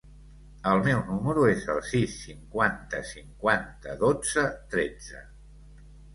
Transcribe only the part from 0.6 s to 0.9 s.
El